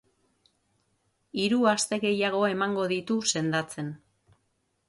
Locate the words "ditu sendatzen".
2.97-3.93